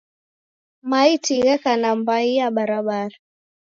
[0.89, 3.17] Maiti gheka nambai ya barabara.